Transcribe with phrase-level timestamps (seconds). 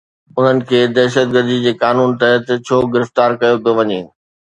[0.37, 4.01] انهن کي دهشتگردي جي قانون تحت ڇو گرفتار ڪيو پيو وڃي؟